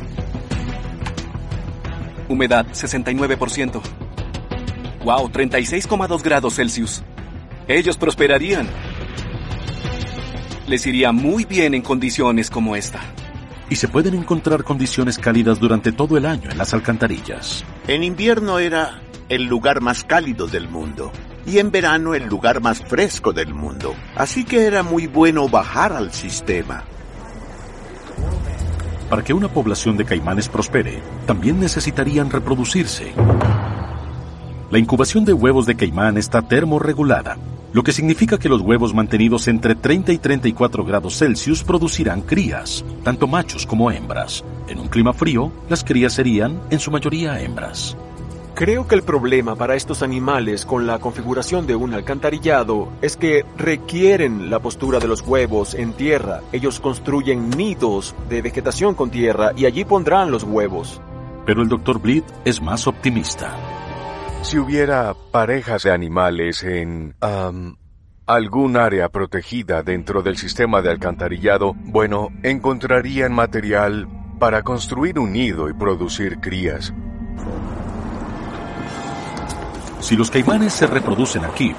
[2.29, 3.83] Humedad 69%.
[5.05, 7.03] Wow, 36,2 grados Celsius.
[7.68, 8.66] Ellos prosperarían.
[10.66, 13.01] Les iría muy bien en condiciones como esta.
[13.68, 17.64] Y se pueden encontrar condiciones cálidas durante todo el año en las alcantarillas.
[17.87, 21.12] En invierno era el lugar más cálido del mundo
[21.46, 23.94] y en verano el lugar más fresco del mundo.
[24.16, 26.84] Así que era muy bueno bajar al sistema.
[29.10, 33.12] Para que una población de caimanes prospere, también necesitarían reproducirse.
[34.70, 37.37] La incubación de huevos de caimán está termorregulada,
[37.74, 42.84] lo que significa que los huevos mantenidos entre 30 y 34 grados Celsius producirán crías,
[43.02, 44.44] tanto machos como hembras.
[44.68, 47.96] En un clima frío, las crías serían, en su mayoría, hembras.
[48.54, 53.44] Creo que el problema para estos animales con la configuración de un alcantarillado es que
[53.56, 56.40] requieren la postura de los huevos en tierra.
[56.52, 61.00] Ellos construyen nidos de vegetación con tierra y allí pondrán los huevos.
[61.44, 62.00] Pero el Dr.
[62.00, 63.56] Bleed es más optimista.
[64.42, 67.74] Si hubiera parejas de animales en um,
[68.24, 74.06] algún área protegida dentro del sistema de alcantarillado, bueno, encontrarían material
[74.38, 76.94] para construir un nido y producir crías.
[80.04, 81.74] Si los caimanes se reproducen aquí,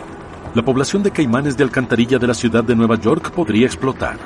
[0.56, 4.18] la población de caimanes de alcantarilla de la ciudad de Nueva York podría explotar.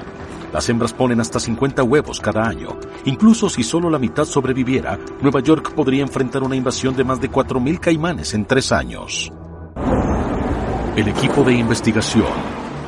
[0.53, 2.79] Las hembras ponen hasta 50 huevos cada año.
[3.03, 7.29] Incluso si solo la mitad sobreviviera, Nueva York podría enfrentar una invasión de más de
[7.29, 9.33] 4.000 caimanes en tres años.
[10.95, 12.23] El equipo de investigación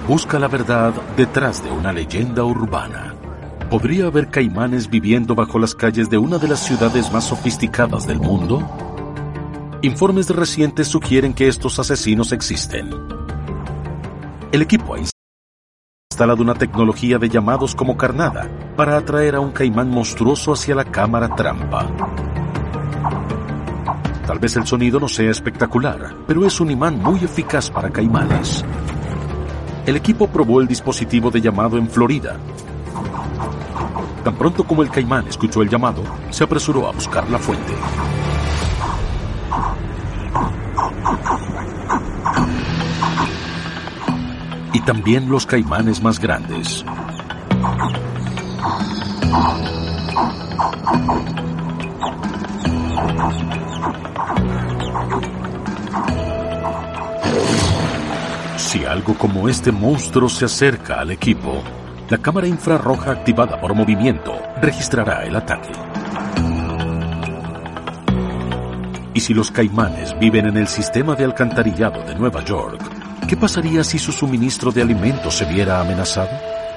[0.08, 3.16] busca la verdad detrás de una leyenda urbana.
[3.70, 8.22] ¿Podría haber caimanes viviendo bajo las calles de una de las ciudades más sofisticadas del
[8.22, 8.91] mundo?
[9.84, 12.92] Informes recientes sugieren que estos asesinos existen.
[14.52, 19.90] El equipo ha instalado una tecnología de llamados como carnada para atraer a un caimán
[19.90, 21.88] monstruoso hacia la cámara trampa.
[24.28, 28.64] Tal vez el sonido no sea espectacular, pero es un imán muy eficaz para caimanes.
[29.88, 32.38] El equipo probó el dispositivo de llamado en Florida.
[34.24, 37.74] Tan pronto como el caimán escuchó el llamado, se apresuró a buscar la fuente.
[44.86, 46.84] También los caimanes más grandes.
[58.58, 61.62] Si algo como este monstruo se acerca al equipo,
[62.10, 65.72] la cámara infrarroja activada por movimiento registrará el ataque.
[69.14, 73.84] Y si los caimanes viven en el sistema de alcantarillado de Nueva York, ¿Qué pasaría
[73.84, 76.30] si su suministro de alimentos se viera amenazado?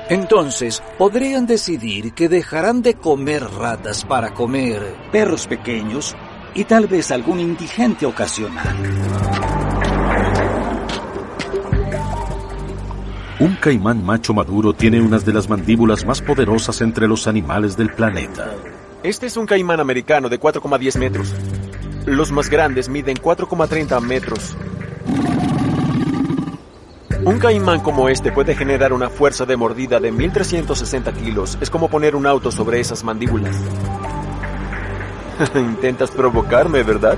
[0.08, 6.14] Entonces, podrían decidir que dejarán de comer ratas para comer perros pequeños
[6.54, 8.76] y tal vez algún indigente ocasional.
[13.40, 17.92] Un caimán macho maduro tiene unas de las mandíbulas más poderosas entre los animales del
[17.92, 18.52] planeta.
[19.02, 21.34] Este es un caimán americano de 4,10 metros.
[22.06, 24.56] Los más grandes miden 4,30 metros.
[27.24, 31.56] Un caimán como este puede generar una fuerza de mordida de 1360 kilos.
[31.60, 33.56] Es como poner un auto sobre esas mandíbulas.
[35.54, 37.16] Intentas provocarme, ¿verdad?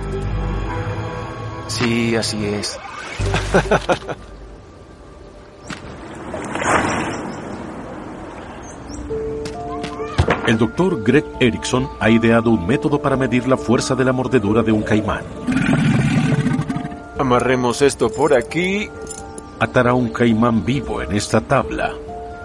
[1.67, 2.79] Sí, así es.
[10.47, 14.63] El doctor Greg Erickson ha ideado un método para medir la fuerza de la mordedura
[14.63, 15.25] de un caimán.
[17.19, 18.89] Amarremos esto por aquí
[19.59, 21.95] atará un caimán vivo en esta tabla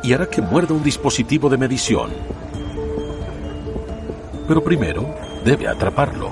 [0.03, 2.11] y hará que muerda un dispositivo de medición.
[4.47, 6.31] Pero primero debe atraparlo.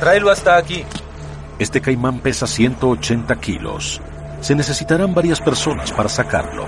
[0.00, 0.84] Tráelo hasta aquí.
[1.60, 4.00] Este caimán pesa 180 kilos.
[4.40, 6.66] Se necesitarán varias personas para sacarlo.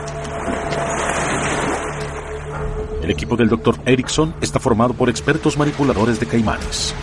[3.04, 3.78] El equipo del Dr.
[3.84, 6.94] Erickson está formado por expertos manipuladores de caimanes.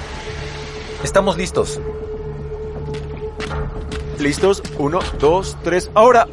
[1.04, 1.80] Estamos listos.
[4.18, 4.64] ¿Listos?
[4.80, 6.28] Uno, dos, tres, ahora.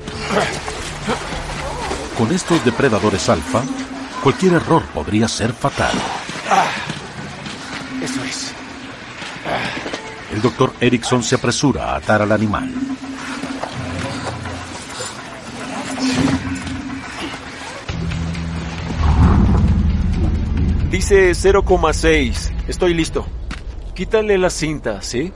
[2.17, 3.63] Con estos depredadores alfa,
[4.23, 5.93] cualquier error podría ser fatal.
[6.51, 6.65] Ah,
[8.03, 8.55] eso es.
[10.33, 10.73] El Dr.
[10.81, 12.88] Erickson se apresura a atar al animal.
[21.09, 22.51] Dice 0,6.
[22.69, 23.25] Estoy listo.
[23.95, 25.33] Quítale la cinta, ¿sí?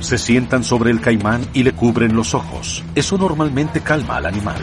[0.00, 2.82] Se sientan sobre el caimán y le cubren los ojos.
[2.96, 4.56] Eso normalmente calma al animal.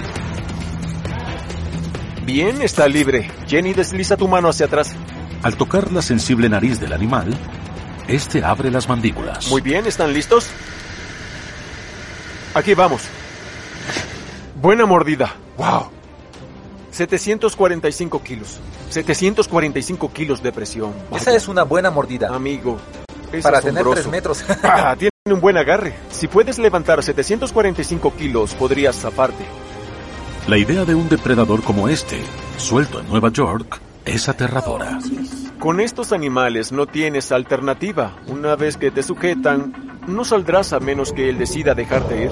[2.26, 3.32] Bien, está libre.
[3.48, 4.94] Jenny, desliza tu mano hacia atrás.
[5.44, 7.34] Al tocar la sensible nariz del animal,
[8.10, 9.50] este abre las mandíbulas.
[9.50, 10.50] Muy bien, ¿están listos?
[12.54, 13.04] Aquí vamos.
[14.62, 15.34] Buena mordida.
[15.58, 16.03] ¡Wow!
[16.94, 18.60] 745 kilos.
[18.90, 20.94] 745 kilos de presión.
[21.16, 22.30] Esa es una buena mordida.
[22.30, 22.78] Amigo.
[23.32, 24.02] es Para tener asombroso.
[24.02, 24.46] tres metros.
[24.64, 25.96] Ah, tiene un buen agarre.
[26.12, 29.44] Si puedes levantar 745 kilos, podrías zafarte.
[30.48, 32.22] La idea de un depredador como este,
[32.58, 35.00] suelto en Nueva York, es aterradora.
[35.60, 38.18] Con estos animales no tienes alternativa.
[38.28, 42.32] Una vez que te sujetan, no saldrás a menos que él decida dejarte ir.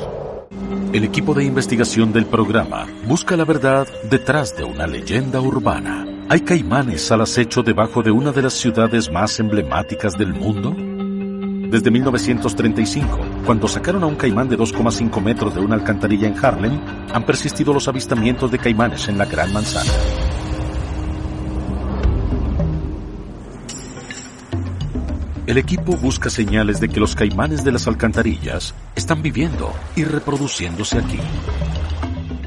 [0.94, 6.06] El equipo de investigación del programa busca la verdad detrás de una leyenda urbana.
[6.28, 10.76] ¿Hay caimanes al acecho debajo de una de las ciudades más emblemáticas del mundo?
[11.72, 16.82] Desde 1935, cuando sacaron a un caimán de 2,5 metros de una alcantarilla en Harlem,
[17.14, 19.92] han persistido los avistamientos de caimanes en la Gran Manzana.
[25.52, 30.97] El equipo busca señales de que los caimanes de las alcantarillas están viviendo y reproduciéndose
[30.97, 31.20] aquí.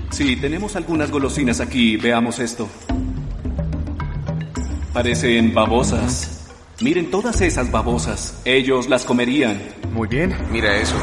[0.08, 1.98] Sí, tenemos algunas golosinas aquí.
[1.98, 2.66] Veamos esto.
[4.94, 6.48] Parecen babosas.
[6.80, 8.40] Miren todas esas babosas.
[8.46, 9.60] Ellos las comerían.
[9.92, 10.34] Muy bien.
[10.50, 10.96] Mira eso.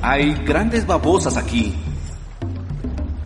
[0.00, 1.74] Hay grandes babosas aquí.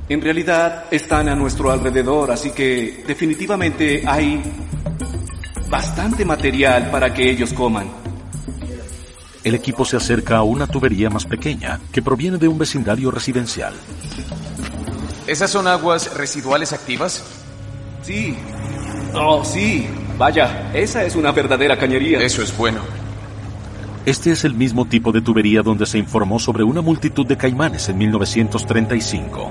[0.08, 4.61] En realidad están a nuestro alrededor, así que definitivamente hay
[5.72, 7.88] bastante material para que ellos coman.
[9.42, 13.72] El equipo se acerca a una tubería más pequeña que proviene de un vecindario residencial.
[15.26, 17.24] ¿Esas son aguas residuales activas?
[18.02, 18.36] Sí.
[19.14, 19.86] Oh, sí.
[20.18, 22.20] Vaya, esa es una verdadera cañería.
[22.20, 22.82] Eso es bueno.
[24.04, 27.88] Este es el mismo tipo de tubería donde se informó sobre una multitud de caimanes
[27.88, 29.50] en 1935.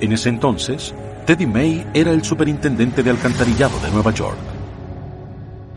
[0.00, 0.94] En ese entonces,
[1.26, 4.51] Teddy May era el superintendente de alcantarillado de Nueva York.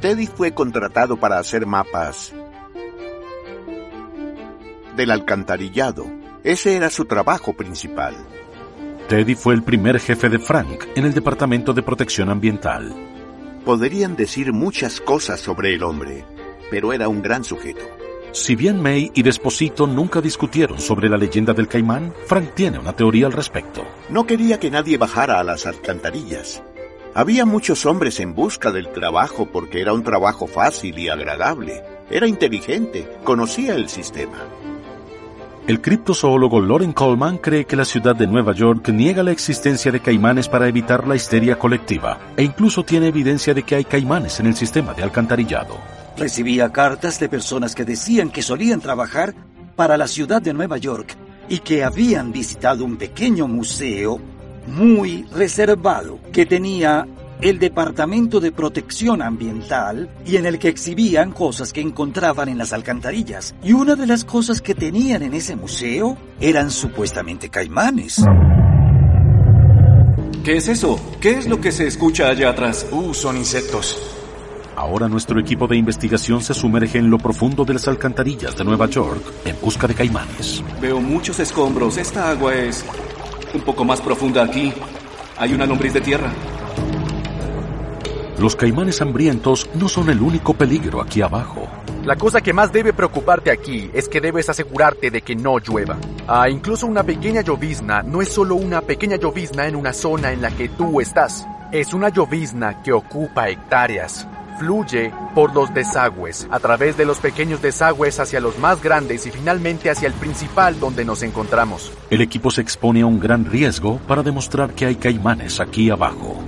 [0.06, 2.32] Teddy fue contratado para hacer mapas
[4.96, 6.06] del alcantarillado.
[6.44, 8.16] Ese era su trabajo principal.
[9.10, 12.94] Teddy fue el primer jefe de Frank en el Departamento de Protección Ambiental.
[13.66, 16.24] Podrían decir muchas cosas sobre el hombre,
[16.70, 17.84] pero era un gran sujeto.
[18.32, 22.94] Si bien May y Desposito nunca discutieron sobre la leyenda del caimán, Frank tiene una
[22.94, 23.84] teoría al respecto.
[24.10, 26.62] No quería que nadie bajara a las alcantarillas.
[27.18, 31.82] Había muchos hombres en busca del trabajo porque era un trabajo fácil y agradable.
[32.10, 34.38] Era inteligente, conocía el sistema.
[35.66, 40.02] El criptozoólogo Loren Coleman cree que la ciudad de Nueva York niega la existencia de
[40.02, 44.48] caimanes para evitar la histeria colectiva, e incluso tiene evidencia de que hay caimanes en
[44.48, 45.78] el sistema de alcantarillado.
[46.18, 49.34] Recibía cartas de personas que decían que solían trabajar
[49.78, 51.16] para la ciudad de Nueva York
[51.48, 54.20] y que habían visitado un pequeño museo
[54.68, 57.08] muy reservado que tenía
[57.42, 62.74] el Departamento de Protección Ambiental y en el que exhibían cosas que encontraban en las
[62.74, 63.56] alcantarillas.
[63.64, 68.24] Y una de las cosas que tenían en ese museo eran supuestamente caimanes.
[70.44, 71.00] ¿Qué es eso?
[71.20, 72.86] ¿Qué es lo que se escucha allá atrás?
[72.92, 74.00] Uh, son insectos.
[74.76, 78.88] Ahora nuestro equipo de investigación se sumerge en lo profundo de las alcantarillas de Nueva
[78.88, 80.64] York en busca de caimanes.
[80.82, 81.98] Veo muchos escombros.
[81.98, 82.86] Esta agua es
[83.56, 84.74] un poco más profunda aquí.
[85.38, 86.32] Hay una lombriz de tierra.
[88.38, 91.68] Los caimanes hambrientos no son el único peligro aquí abajo.
[92.04, 95.98] La cosa que más debe preocuparte aquí es que debes asegurarte de que no llueva.
[96.28, 100.42] Ah, incluso una pequeña llovizna no es solo una pequeña llovizna en una zona en
[100.42, 101.48] la que tú estás.
[101.72, 104.28] Es una llovizna que ocupa hectáreas.
[104.58, 109.32] Fluye por los desagües, a través de los pequeños desagües hacia los más grandes y
[109.32, 111.92] finalmente hacia el principal donde nos encontramos.
[112.10, 116.44] El equipo se expone a un gran riesgo para demostrar que hay caimanes aquí abajo.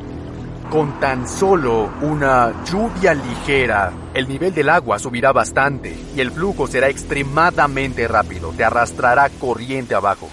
[0.69, 6.67] Con tan solo una lluvia ligera, el nivel del agua subirá bastante y el flujo
[6.67, 8.51] será extremadamente rápido.
[8.55, 10.29] Te arrastrará corriente abajo.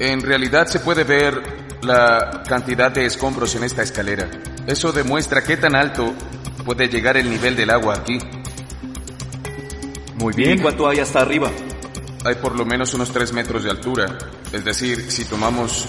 [0.00, 4.28] En realidad se puede ver la cantidad de escombros en esta escalera.
[4.66, 6.14] Eso demuestra qué tan alto
[6.64, 8.18] puede llegar el nivel del agua aquí.
[10.16, 11.50] Muy ¿Y cuánto hay hasta arriba?
[12.24, 14.18] Hay por lo menos unos 3 metros de altura.
[14.52, 15.86] Es decir, si tomamos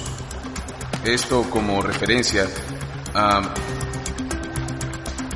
[1.06, 2.48] esto como referencia,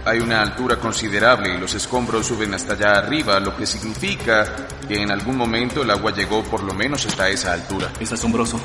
[0.06, 5.02] hay una altura considerable y los escombros suben hasta allá arriba, lo que significa que
[5.02, 7.92] en algún momento el agua llegó por lo menos hasta esa altura.
[8.00, 8.60] Es asombroso.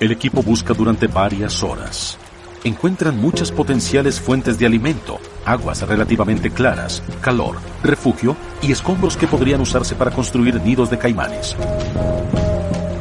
[0.00, 2.16] El equipo busca durante varias horas.
[2.62, 9.60] Encuentran muchas potenciales fuentes de alimento, aguas relativamente claras, calor, refugio y escombros que podrían
[9.60, 11.56] usarse para construir nidos de caimanes.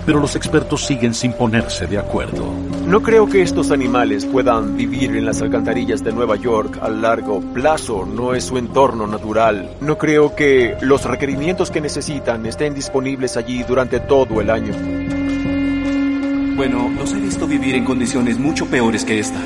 [0.07, 2.49] pero los expertos siguen sin ponerse de acuerdo.
[2.87, 7.41] No creo que estos animales puedan vivir en las alcantarillas de Nueva York a largo
[7.41, 9.69] plazo, no es su entorno natural.
[9.81, 15.16] No creo que los requerimientos que necesitan estén disponibles allí durante todo el año.
[16.57, 19.39] Bueno, los he visto vivir en condiciones mucho peores que esta.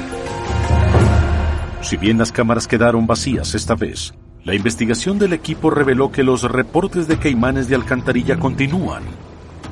[1.81, 4.13] Si bien las cámaras quedaron vacías esta vez,
[4.45, 9.03] la investigación del equipo reveló que los reportes de caimanes de alcantarilla continúan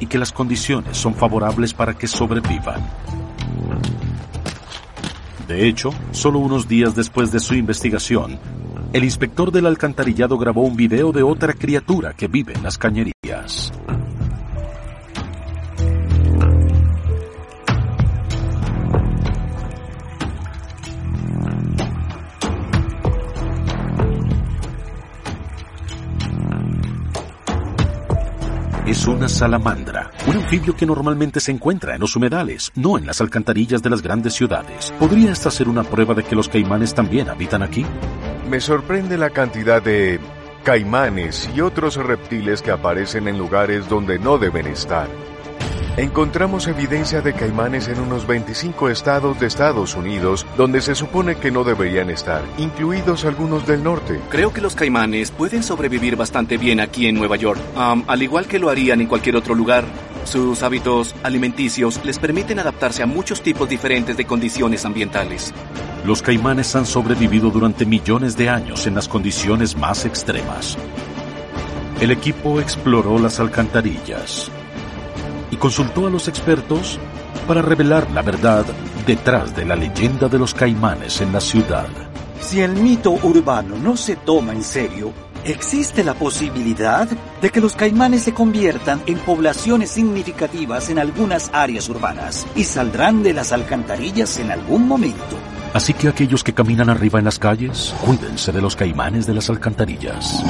[0.01, 2.81] y que las condiciones son favorables para que sobrevivan.
[5.47, 8.37] De hecho, solo unos días después de su investigación,
[8.91, 13.71] el inspector del alcantarillado grabó un video de otra criatura que vive en las cañerías.
[28.89, 33.21] Es una salamandra, un anfibio que normalmente se encuentra en los humedales, no en las
[33.21, 34.91] alcantarillas de las grandes ciudades.
[34.97, 37.85] ¿Podría esta ser una prueba de que los caimanes también habitan aquí?
[38.49, 40.19] Me sorprende la cantidad de
[40.63, 45.07] caimanes y otros reptiles que aparecen en lugares donde no deben estar.
[45.99, 51.51] Encontramos evidencia de caimanes en unos 25 estados de Estados Unidos donde se supone que
[51.51, 54.17] no deberían estar, incluidos algunos del norte.
[54.29, 58.47] Creo que los caimanes pueden sobrevivir bastante bien aquí en Nueva York, um, al igual
[58.47, 59.83] que lo harían en cualquier otro lugar.
[60.23, 65.53] Sus hábitos alimenticios les permiten adaptarse a muchos tipos diferentes de condiciones ambientales.
[66.05, 70.77] Los caimanes han sobrevivido durante millones de años en las condiciones más extremas.
[71.99, 74.49] El equipo exploró las alcantarillas,
[75.59, 76.97] consultó a los expertos
[77.47, 78.65] para revelar la verdad
[79.05, 81.87] detrás de la leyenda de los caimanes en la ciudad.
[82.39, 87.07] Si el mito urbano no se toma en serio, existe la posibilidad
[87.41, 93.23] de que los caimanes se conviertan en poblaciones significativas en algunas áreas urbanas y saldrán
[93.23, 95.37] de las alcantarillas en algún momento.
[95.73, 99.49] Así que aquellos que caminan arriba en las calles, cuídense de los caimanes de las
[99.49, 100.43] alcantarillas.